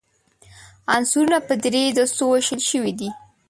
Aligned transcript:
عنصرونه 0.95 1.37
په 1.47 1.53
درې 1.63 1.83
دستو 1.97 2.23
ویشل 2.31 2.61
شوي 2.69 2.93
دي. 2.99 3.09